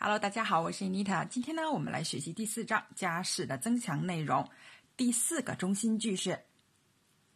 [0.00, 1.26] Hello，大家好，我是 Anita。
[1.26, 4.48] 今天呢，我们来学习第四章家事的增强内容。
[4.96, 6.44] 第四个中心句是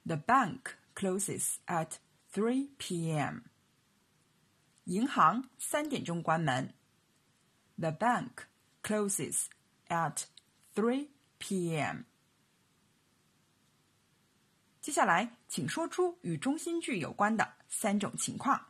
[0.04, 0.60] ：The bank
[0.94, 1.94] closes at
[2.32, 3.40] three p.m.
[4.84, 6.72] 银行三点钟关门。
[7.76, 8.30] The bank
[8.84, 9.46] closes
[9.88, 10.22] at
[10.72, 11.08] three
[11.38, 12.02] p.m.
[14.80, 18.68] 接下来，请说出与中心句有关的三种情况。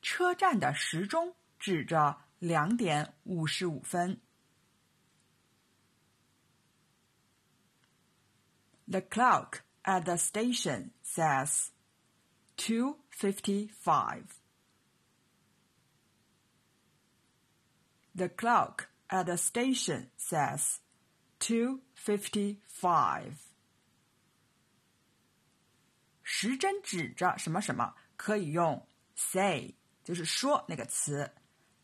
[0.00, 1.34] 车站的时钟。
[1.59, 4.21] 指着两点五十五分。
[8.87, 11.69] The clock at the station says
[12.57, 14.25] two fifty-five.
[18.13, 20.79] The clock at the station says
[21.39, 23.35] two fifty-five.
[26.23, 28.85] 时针指着什么什么，可以用
[29.15, 31.33] say，就是说那个词。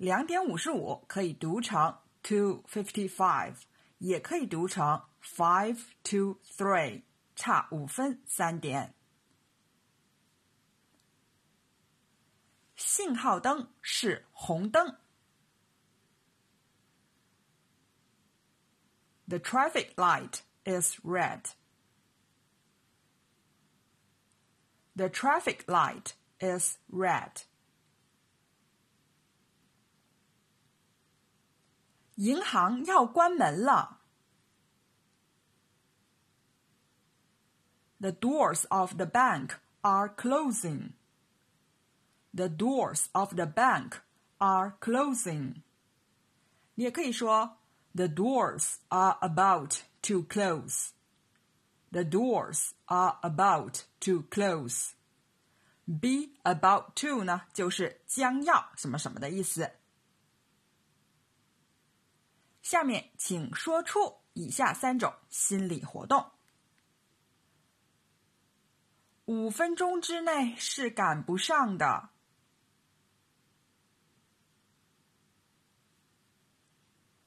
[0.01, 3.55] 两点五十五可以读成 two fifty five，
[3.97, 7.03] 也可以读成 five to three，
[7.35, 8.93] 差五分三点。
[12.75, 14.97] 信号灯是红灯。
[19.27, 21.53] The traffic light is red.
[24.95, 27.43] The traffic light is red.
[32.15, 34.01] 银行要关门了。
[37.99, 40.93] The doors of the bank are closing.
[42.33, 44.01] The doors of the bank
[44.37, 45.63] are closing.
[46.75, 47.57] 你也可以说
[47.95, 50.89] The doors are about to close.
[51.91, 54.91] The doors are about to close.
[55.85, 59.71] Be about to 呢，就是将要什么什么的意思。
[62.72, 66.32] 下面请说出以下三种心理活动。
[69.26, 72.08] 五分钟之内是赶不上的。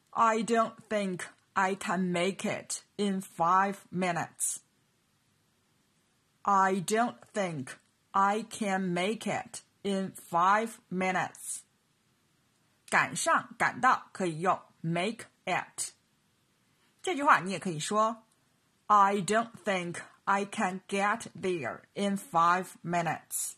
[0.10, 1.22] I don't think
[1.54, 4.62] I can make it in five minutes.
[6.42, 7.68] I don't think
[8.10, 11.60] I can make it in five minutes.
[12.90, 15.93] 赶上、赶到可以用 make it。
[17.03, 18.25] 这句话你也可以说：
[18.87, 23.55] I don't think I can get there in five minutes.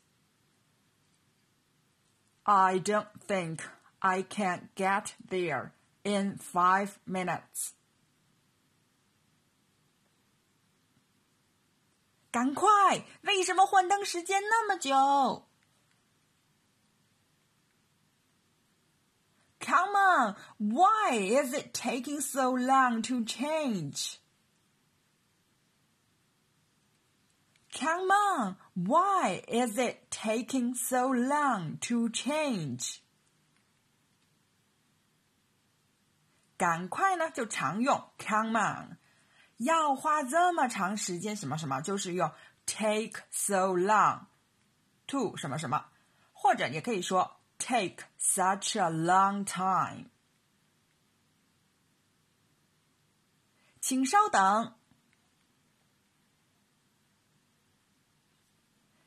[2.45, 3.61] I don't think
[4.01, 5.71] I can get there
[6.03, 7.73] in five minutes.
[12.31, 13.05] 赶快！
[13.23, 15.47] 为什么换灯时间那么久
[19.67, 24.19] ？Come on, why is it taking so long to change?
[27.73, 32.99] Come on, why is it taking so long to change?
[36.59, 38.99] 赶快呢，就常用 come on，
[39.57, 42.31] 要花这么长时间什么什么，就是用
[42.67, 44.27] take so long
[45.07, 45.87] to 什么什么，
[46.33, 50.11] 或者也可以说 take such a long time?
[53.81, 54.75] 请稍等。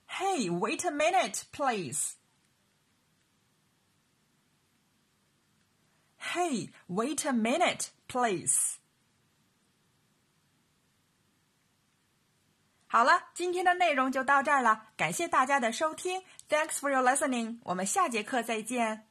[0.08, 2.16] Hey, wait a minute, please.
[6.18, 8.80] Hey, wait a minute, please.
[12.93, 16.21] 好了，今天的内容就到这儿了，感谢大家的收听。
[16.49, 17.61] Thanks for your listening。
[17.63, 19.10] 我们下节课再见。